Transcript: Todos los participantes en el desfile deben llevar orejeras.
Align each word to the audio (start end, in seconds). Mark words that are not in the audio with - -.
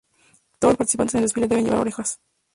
Todos 0.57 0.71
los 0.71 0.77
participantes 0.79 1.13
en 1.13 1.19
el 1.19 1.25
desfile 1.25 1.47
deben 1.47 1.63
llevar 1.65 1.81
orejeras. 1.81 2.19